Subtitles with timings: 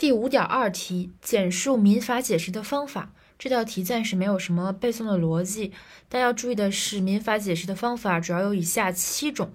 [0.00, 3.12] 第五点二题，简述民法解释的方法。
[3.38, 5.72] 这道题暂时没有什么背诵的逻辑，
[6.08, 9.52] 但要注意的是，民法解释的方法主要有以下七种，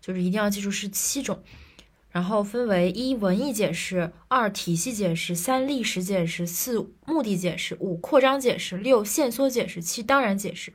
[0.00, 1.42] 就是一定要记住是七种。
[2.12, 10.72] 然后分为一文艺解释、二体系解释、三历史解释、四目的解释、五扩张解释、六限缩解释、七当然解释。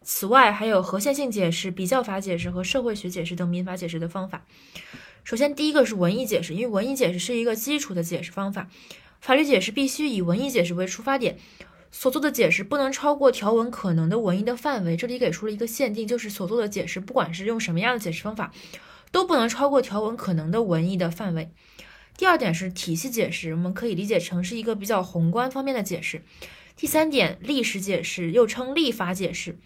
[0.00, 4.46] 此外，还有合宪性解释、比较法解释和社会学解释等民法解释的方法。
[5.26, 8.68] 首先，第一个是文艺解释，因为文艺解释是一个基础的解释方法，
[9.20, 11.36] 法律解释必须以文艺解释为出发点，
[11.90, 14.96] 所做的解释不能超过条文可能的文艺的范围。
[14.96, 18.52] 这里给出了一个限定，就是所做的解释，不管是用什么样的解释方法。
[19.10, 21.50] 都不能超过条文可能的文艺的范围。
[22.16, 26.22] 第二点是体系解释，我们可以理解成是一个比较宏观方面的解释。
[26.76, 29.58] 第三点，历史解释又称立法解释，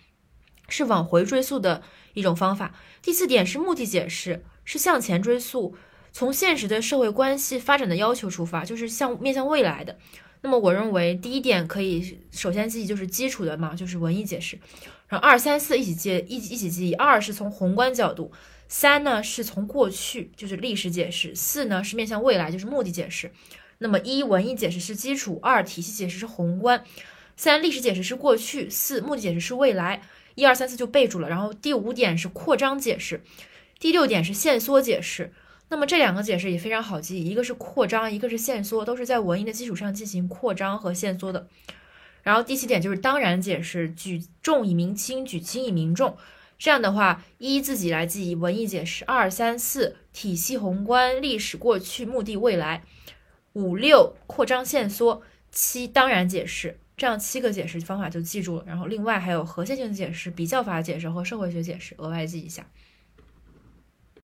[0.70, 1.82] 是往回追溯的
[2.14, 2.74] 一种方法。
[3.02, 5.74] 第四点是目的解释，是向前追溯，
[6.12, 9.98] 从现实的社会关系发展的要求出发，就是向面向未来的。
[10.40, 14.58] 那么我认为第一点可以首先记忆就是基础的嘛，就是文艺解释。
[15.08, 18.32] 然后二三四一起记一一起记忆，二是从宏观角度。
[18.72, 23.32] 三呢是从过去，就是历史解释；四呢是面向未来，就是目的解释。
[23.78, 26.84] 那么一文艺解释是基础，二体系解释是宏观，
[27.40, 30.02] 三历史解释是过去，四目的解释是未来。
[30.34, 31.28] 一二三四就备注了。
[31.30, 33.22] 然后第五点是扩张解释，
[33.78, 35.32] 第六点是限缩解释。
[35.70, 41.48] 那么这两个解释也非常好记，一个是扩张，一个是限缩，都是在文艺的基础上进行扩张和限缩的。
[42.22, 46.18] 然后第七点就是当然解释，举重以明轻，举轻以明重。
[46.58, 52.84] 这样的话，一自己来记忆文艺解释，二三四体系宏观历史过去目的未来，
[53.54, 58.64] 五六扩张限缩，七当然解释，这样七个解释方法就记住了。
[58.66, 62.66] 然后另外还有核线性解释、比较法解释和社会学解释，额外记一下。